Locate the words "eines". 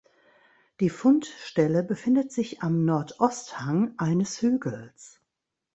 3.99-4.41